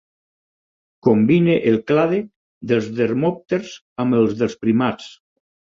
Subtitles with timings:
[1.07, 2.23] Combina el clade
[2.73, 5.17] dels dermòpters amb el dels primats.